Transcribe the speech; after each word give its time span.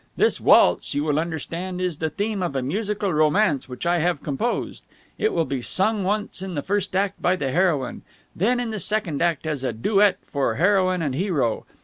This 0.17 0.41
waltz, 0.41 0.95
you 0.95 1.03
will 1.03 1.19
understand, 1.19 1.79
is 1.79 1.99
the 1.99 2.09
theme 2.09 2.41
of 2.41 2.55
a 2.55 2.63
musical 2.63 3.13
romance 3.13 3.69
which 3.69 3.85
I 3.85 3.99
have 3.99 4.23
composed. 4.23 4.83
It 5.19 5.31
will 5.31 5.45
be 5.45 5.61
sung 5.61 6.03
once 6.03 6.41
in 6.41 6.55
the 6.55 6.63
first 6.63 6.95
act 6.95 7.21
by 7.21 7.35
the 7.35 7.51
heroine, 7.51 8.01
then 8.35 8.59
in 8.59 8.71
the 8.71 8.79
second 8.79 9.21
act 9.21 9.45
as 9.45 9.61
a 9.63 9.71
duet 9.73 10.17
for 10.25 10.55
heroine 10.55 11.03
and 11.03 11.13
hero. 11.13 11.67